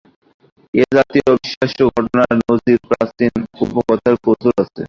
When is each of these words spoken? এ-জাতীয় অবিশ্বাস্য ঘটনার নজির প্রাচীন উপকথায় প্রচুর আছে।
এ-জাতীয় 0.73 1.25
অবিশ্বাস্য 1.31 1.79
ঘটনার 1.91 2.31
নজির 2.41 2.79
প্রাচীন 2.89 3.33
উপকথায় 3.63 4.17
প্রচুর 4.23 4.51
আছে। 4.55 4.79